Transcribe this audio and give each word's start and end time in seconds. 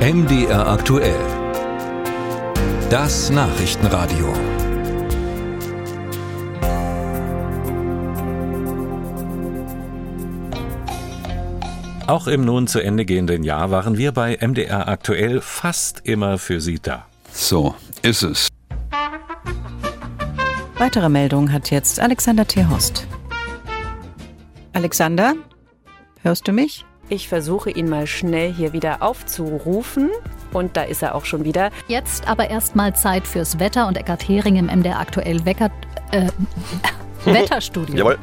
MDR 0.00 0.66
aktuell. 0.66 1.20
Das 2.88 3.28
Nachrichtenradio. 3.28 4.32
Auch 12.06 12.28
im 12.28 12.46
nun 12.46 12.66
zu 12.66 12.80
Ende 12.80 13.04
gehenden 13.04 13.42
Jahr 13.44 13.70
waren 13.70 13.98
wir 13.98 14.12
bei 14.12 14.38
MDR 14.40 14.88
aktuell 14.88 15.42
fast 15.42 16.00
immer 16.04 16.38
für 16.38 16.62
Sie 16.62 16.78
da. 16.80 17.06
So 17.30 17.74
ist 18.00 18.22
es. 18.22 18.48
Weitere 20.78 21.10
Meldung 21.10 21.52
hat 21.52 21.70
jetzt 21.70 22.00
Alexander 22.00 22.46
T. 22.46 22.64
Horst. 22.64 23.06
Alexander, 24.72 25.34
hörst 26.22 26.48
du 26.48 26.52
mich? 26.52 26.86
Ich 27.10 27.28
versuche 27.28 27.70
ihn 27.70 27.88
mal 27.88 28.06
schnell 28.06 28.52
hier 28.52 28.72
wieder 28.72 29.02
aufzurufen. 29.02 30.10
Und 30.52 30.76
da 30.76 30.82
ist 30.82 31.02
er 31.02 31.16
auch 31.16 31.24
schon 31.24 31.44
wieder. 31.44 31.70
Jetzt 31.88 32.28
aber 32.28 32.50
erstmal 32.50 32.94
Zeit 32.94 33.26
fürs 33.26 33.58
Wetter 33.58 33.88
und 33.88 33.96
Eckart 33.96 34.28
Hering 34.28 34.54
im 34.54 34.66
MDR 34.66 35.00
aktuell 35.00 35.44
Wecker, 35.44 35.72
äh, 36.12 36.28
Wetterstudio. 37.24 37.96
Jawohl. 37.96 38.18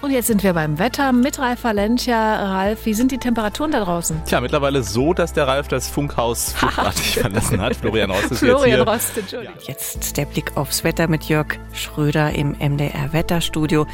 Und 0.00 0.10
jetzt 0.10 0.26
sind 0.26 0.42
wir 0.42 0.52
beim 0.52 0.80
Wetter 0.80 1.12
mit 1.12 1.38
Ralf 1.38 1.62
Valencia. 1.62 2.54
Ralf, 2.54 2.86
wie 2.86 2.94
sind 2.94 3.12
die 3.12 3.18
Temperaturen 3.18 3.70
da 3.70 3.84
draußen? 3.84 4.20
Tja, 4.26 4.40
mittlerweile 4.40 4.82
so, 4.82 5.14
dass 5.14 5.32
der 5.32 5.46
Ralf 5.46 5.68
das 5.68 5.86
Funkhaus 5.86 6.52
fluchtartig 6.56 7.20
verlassen 7.20 7.60
hat. 7.60 7.76
Florian 7.76 8.10
Rost 8.10 8.32
ist 8.32 8.40
Florian 8.40 8.78
jetzt 8.80 8.84
hier. 8.84 8.92
Rost, 8.92 9.18
Entschuldigung. 9.18 9.54
Jetzt 9.68 10.16
der 10.16 10.24
Blick 10.24 10.56
aufs 10.56 10.82
Wetter 10.82 11.06
mit 11.06 11.24
Jörg 11.24 11.56
Schröder 11.72 12.32
im 12.32 12.56
MDR 12.58 13.12
Wetterstudio. 13.12 13.86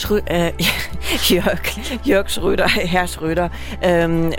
Schrö 0.00 0.20
äh, 0.24 0.52
Jörg, 1.28 1.60
Jörg 2.04 2.30
Schröder, 2.30 2.66
Herr 2.66 3.06
Schröder. 3.06 3.50
Ähm, 3.82 4.32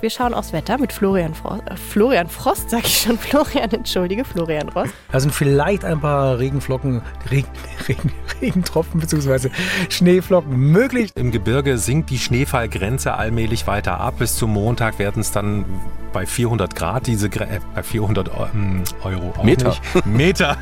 wir 0.00 0.10
schauen 0.10 0.32
aufs 0.34 0.52
Wetter 0.52 0.78
mit 0.78 0.92
Florian 0.92 1.34
Frost. 1.34 1.62
Äh, 1.66 1.76
Florian 1.76 2.28
Frost, 2.28 2.70
sag 2.70 2.84
ich 2.84 2.98
schon. 2.98 3.16
Florian, 3.18 3.70
entschuldige, 3.70 4.24
Florian 4.24 4.68
Rost. 4.70 4.92
Da 5.12 5.20
sind 5.20 5.32
vielleicht 5.32 5.84
ein 5.84 6.00
paar 6.00 6.38
Regenflocken, 6.38 7.02
Regen, 7.30 7.48
Regen, 7.88 8.12
Regentropfen 8.40 9.00
bzw. 9.00 9.50
Schneeflocken 9.88 10.56
möglich. 10.56 11.12
Im 11.14 11.30
Gebirge 11.30 11.78
sinkt 11.78 12.10
die 12.10 12.18
Schneefallgrenze 12.18 13.14
allmählich 13.14 13.66
weiter 13.68 14.00
ab. 14.00 14.18
Bis 14.18 14.34
zum 14.34 14.52
Montag 14.52 14.98
werden 14.98 15.20
es 15.20 15.30
dann 15.30 15.64
bei 16.12 16.26
400 16.26 16.74
Grad 16.74 17.06
diese 17.06 17.30
Gre 17.30 17.44
äh, 17.44 17.60
bei 17.74 17.84
400 17.84 18.30
ähm, 18.52 18.82
Euro 19.04 19.32
auch 19.36 19.44
Meter. 19.44 19.68
nicht. 19.68 20.06
Meter 20.06 20.56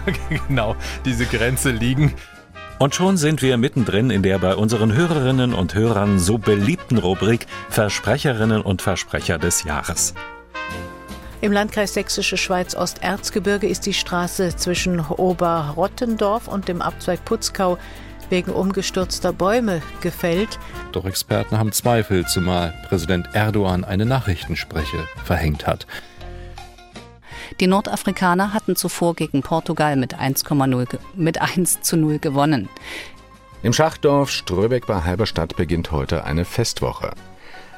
genau 0.48 0.76
diese 1.04 1.24
Grenze 1.24 1.70
liegen. 1.70 2.14
Und 2.78 2.94
schon 2.94 3.16
sind 3.16 3.40
wir 3.40 3.56
mittendrin 3.56 4.10
in 4.10 4.22
der 4.22 4.38
bei 4.38 4.54
unseren 4.54 4.92
Hörerinnen 4.92 5.54
und 5.54 5.74
Hörern 5.74 6.18
so 6.18 6.36
beliebten 6.36 6.98
Rubrik 6.98 7.46
Versprecherinnen 7.70 8.60
und 8.60 8.82
Versprecher 8.82 9.38
des 9.38 9.64
Jahres. 9.64 10.12
Im 11.40 11.52
Landkreis 11.52 11.94
Sächsische 11.94 12.36
Schweiz 12.36 12.74
Osterzgebirge 12.74 13.66
ist 13.66 13.86
die 13.86 13.94
Straße 13.94 14.56
zwischen 14.56 15.00
Oberrottendorf 15.00 16.48
und 16.48 16.68
dem 16.68 16.82
Abzweig 16.82 17.24
Putzkau 17.24 17.78
wegen 18.28 18.50
umgestürzter 18.50 19.32
Bäume 19.32 19.80
gefällt. 20.02 20.58
Doch 20.92 21.06
Experten 21.06 21.58
haben 21.58 21.72
Zweifel, 21.72 22.26
zumal 22.26 22.74
Präsident 22.88 23.28
Erdogan 23.32 23.84
eine 23.84 24.04
Nachrichtenspreche 24.04 24.98
verhängt 25.24 25.66
hat. 25.66 25.86
Die 27.60 27.66
Nordafrikaner 27.66 28.52
hatten 28.52 28.76
zuvor 28.76 29.14
gegen 29.14 29.42
Portugal 29.42 29.96
mit 29.96 30.18
1,0 30.18 30.86
ge- 30.86 31.00
mit 31.14 31.40
1 31.40 31.80
zu 31.82 31.96
0 31.96 32.18
gewonnen. 32.18 32.68
Im 33.62 33.72
Schachdorf 33.72 34.30
Ströbeck 34.30 34.86
bei 34.86 35.02
Halberstadt 35.02 35.56
beginnt 35.56 35.90
heute 35.90 36.24
eine 36.24 36.44
Festwoche. 36.44 37.12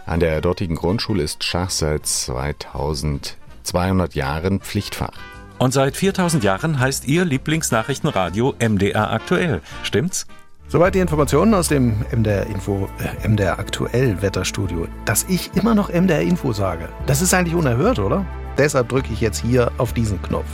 An 0.06 0.20
der 0.20 0.40
dortigen 0.40 0.74
Grundschule 0.74 1.22
ist 1.22 1.44
Schach 1.44 1.70
seit 1.70 2.06
2200 2.06 4.14
Jahren 4.14 4.60
Pflichtfach. 4.60 5.12
Und 5.58 5.72
seit 5.72 5.96
4000 5.96 6.42
Jahren 6.44 6.78
heißt 6.80 7.06
Ihr 7.06 7.24
Lieblingsnachrichtenradio 7.24 8.54
MDR 8.58 9.10
aktuell. 9.12 9.60
Stimmt's? 9.82 10.26
Soweit 10.70 10.94
die 10.94 10.98
Informationen 10.98 11.54
aus 11.54 11.68
dem 11.68 12.04
MDR 12.14 12.46
Info, 12.46 12.90
äh, 13.00 13.26
MDR 13.26 13.58
Aktuell 13.58 14.20
Wetterstudio. 14.20 14.86
Dass 15.06 15.24
ich 15.24 15.50
immer 15.56 15.74
noch 15.74 15.88
MDR 15.88 16.20
Info 16.20 16.52
sage, 16.52 16.90
das 17.06 17.22
ist 17.22 17.32
eigentlich 17.32 17.54
unerhört, 17.54 17.98
oder? 17.98 18.26
Deshalb 18.58 18.90
drücke 18.90 19.10
ich 19.14 19.22
jetzt 19.22 19.40
hier 19.40 19.72
auf 19.78 19.94
diesen 19.94 20.20
Knopf. 20.20 20.44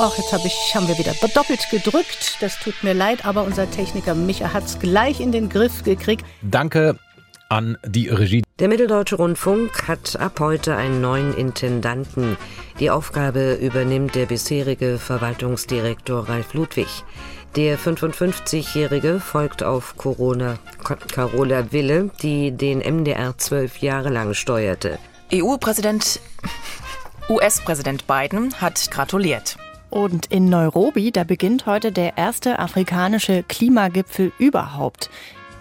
Ach, 0.00 0.16
jetzt 0.16 0.32
hab 0.32 0.42
ich, 0.46 0.54
haben 0.74 0.88
wir 0.88 0.96
wieder 0.96 1.12
doppelt 1.34 1.68
gedrückt. 1.70 2.38
Das 2.40 2.58
tut 2.60 2.82
mir 2.82 2.94
leid, 2.94 3.26
aber 3.26 3.44
unser 3.44 3.70
Techniker 3.70 4.14
Micha 4.14 4.54
hat's 4.54 4.78
gleich 4.78 5.20
in 5.20 5.32
den 5.32 5.50
Griff 5.50 5.82
gekriegt. 5.82 6.24
Danke 6.40 6.96
an 7.52 7.76
die 7.84 8.08
Regie. 8.08 8.42
Der 8.58 8.68
Mitteldeutsche 8.68 9.16
Rundfunk 9.16 9.86
hat 9.86 10.18
ab 10.18 10.40
heute 10.40 10.74
einen 10.74 11.02
neuen 11.02 11.34
Intendanten. 11.34 12.38
Die 12.80 12.88
Aufgabe 12.88 13.58
übernimmt 13.60 14.14
der 14.14 14.24
bisherige 14.24 14.98
Verwaltungsdirektor 14.98 16.30
Ralf 16.30 16.54
Ludwig. 16.54 16.88
Der 17.54 17.78
55-Jährige 17.78 19.20
folgt 19.20 19.62
auf 19.62 19.98
Corona, 19.98 20.58
Carola 21.12 21.70
Wille, 21.72 22.10
die 22.22 22.52
den 22.52 22.78
MDR 22.78 23.36
zwölf 23.36 23.78
Jahre 23.78 24.08
lang 24.08 24.32
steuerte. 24.32 24.98
EU-Präsident, 25.30 26.20
US-Präsident 27.28 28.06
Biden 28.06 28.54
hat 28.62 28.90
gratuliert. 28.90 29.58
Und 29.90 30.24
in 30.32 30.46
Nairobi, 30.46 31.12
da 31.12 31.24
beginnt 31.24 31.66
heute 31.66 31.92
der 31.92 32.16
erste 32.16 32.58
afrikanische 32.58 33.42
Klimagipfel 33.42 34.32
überhaupt. 34.38 35.10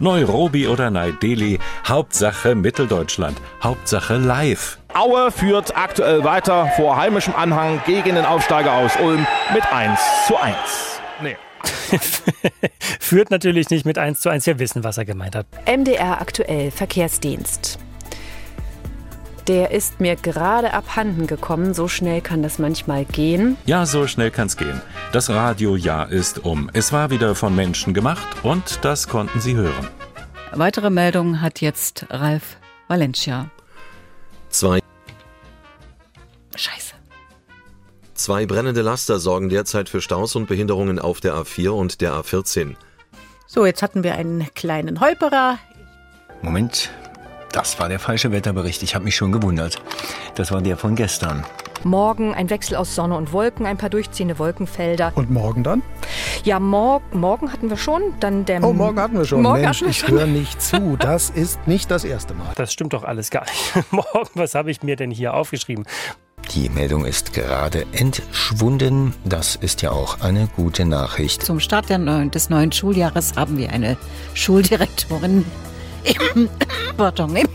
Nairobi 0.02 0.68
oder 0.68 0.90
Neu-Delhi, 0.90 1.60
Hauptsache 1.88 2.56
Mitteldeutschland, 2.56 3.38
Hauptsache 3.62 4.16
live. 4.16 4.80
Aue 4.96 5.32
führt 5.32 5.78
aktuell 5.78 6.24
weiter 6.24 6.72
vor 6.76 6.98
heimischem 6.98 7.36
Anhang 7.36 7.80
gegen 7.86 8.16
den 8.16 8.26
Aufsteiger 8.26 8.74
aus 8.74 8.94
Ulm 9.00 9.28
mit 9.54 9.64
1 9.72 10.00
zu 10.28 10.38
1. 10.38 10.56
Nee. 11.22 11.38
Führt 13.00 13.30
natürlich 13.30 13.70
nicht 13.70 13.86
mit 13.86 14.00
1 14.00 14.22
zu 14.22 14.30
1. 14.30 14.48
Wir 14.48 14.58
wissen, 14.58 14.84
was 14.84 14.98
er 14.98 15.06
gemeint 15.06 15.36
hat. 15.36 15.46
MDR 15.68 16.20
aktuell 16.20 16.72
Verkehrsdienst. 16.72 17.78
Der 19.52 19.72
ist 19.72 20.00
mir 20.00 20.16
gerade 20.16 20.74
abhanden 20.74 21.28
gekommen. 21.28 21.74
So 21.74 21.90
schnell 21.90 22.22
kann 22.22 22.42
das 22.42 22.58
manchmal 22.58 23.04
gehen. 23.04 23.58
Ja, 23.66 23.86
so 23.86 24.08
schnell 24.08 24.32
kann's 24.32 24.56
gehen. 24.56 24.82
Das 25.12 25.30
Radiojahr 25.30 26.10
ist 26.10 26.46
um. 26.46 26.70
Es 26.72 26.94
war 26.94 27.10
wieder 27.10 27.36
von 27.36 27.54
Menschen 27.54 27.94
gemacht 27.94 28.26
und 28.44 28.80
das 28.82 29.10
konnten 29.10 29.42
Sie 29.42 29.56
hören. 29.56 29.90
Weitere 30.54 30.90
Meldung 30.90 31.42
hat 31.42 31.60
jetzt 31.60 32.06
Ralf 32.10 32.56
Valencia. 32.88 33.50
Zwei, 34.48 34.80
Scheiße. 36.56 36.94
zwei 38.14 38.46
brennende 38.46 38.82
Laster 38.82 39.20
sorgen 39.20 39.50
derzeit 39.50 39.90
für 39.90 40.00
Staus 40.00 40.38
und 40.38 40.48
Behinderungen 40.48 40.98
auf 40.98 41.20
der 41.20 41.34
A4 41.34 41.72
und 41.72 42.00
der 42.00 42.14
A14. 42.14 42.76
So, 43.48 43.66
jetzt 43.66 43.84
hatten 43.84 44.06
wir 44.06 44.16
einen 44.16 44.48
kleinen 44.54 45.02
Holperer. 45.02 45.60
Moment, 46.42 46.90
das 47.52 47.80
war 47.80 47.90
der 47.90 48.00
falsche 48.00 48.32
Wetterbericht. 48.32 48.84
Ich 48.84 48.96
habe 48.96 49.06
mich 49.06 49.16
schon 49.16 49.32
gewundert. 49.32 49.82
Das 50.36 50.52
war 50.52 50.62
der 50.62 50.78
von 50.78 50.96
gestern. 50.96 51.46
Morgen 51.84 52.34
ein 52.34 52.50
Wechsel 52.50 52.76
aus 52.76 52.94
Sonne 52.94 53.16
und 53.16 53.34
Wolken, 53.34 53.66
ein 53.66 53.78
paar 53.78 53.90
durchziehende 53.90 54.38
Wolkenfelder. 54.38 55.12
Und 55.16 55.32
morgen 55.32 55.64
dann? 55.64 55.82
Ja, 56.44 56.60
mor 56.60 57.02
morgen 57.12 57.52
hatten 57.52 57.70
wir 57.70 57.78
schon. 57.78 58.02
Dann 58.20 58.46
der 58.46 58.64
Oh, 58.64 58.72
morgen 58.72 59.00
hatten 59.00 59.18
wir 59.18 59.26
schon. 59.26 59.42
Morgen 59.42 59.62
Mensch, 59.62 59.82
ich 59.82 60.08
höre 60.08 60.28
nicht 60.28 60.62
zu. 60.62 60.96
Das 60.98 61.30
ist 61.32 61.68
nicht 61.68 61.90
das 61.90 62.04
erste 62.04 62.34
Mal. 62.36 62.52
Das 62.56 62.72
stimmt 62.72 62.94
doch 62.94 63.04
alles 63.04 63.32
gar 63.32 63.46
nicht. 63.46 63.92
Morgen, 63.92 64.30
was 64.36 64.54
habe 64.54 64.70
ich 64.70 64.84
mir 64.84 64.96
denn 64.96 65.10
hier 65.10 65.34
aufgeschrieben? 65.34 65.86
Die 66.54 66.70
Meldung 66.70 67.06
ist 67.06 67.34
gerade 67.34 67.86
entschwunden. 67.94 69.14
Das 69.26 69.56
ist 69.56 69.82
ja 69.82 69.92
auch 69.92 70.22
eine 70.22 70.48
gute 70.56 70.86
Nachricht. 70.86 71.44
Zum 71.44 71.60
Start 71.60 71.90
der 71.90 71.98
neuen, 71.98 72.30
des 72.30 72.50
neuen 72.50 72.72
Schuljahres 72.72 73.34
haben 73.36 73.58
wir 73.58 73.72
eine 73.72 73.98
Schuldirektorin 74.34 75.46
im, 76.04 76.50
pardon, 77.02 77.36
im, 77.36 77.48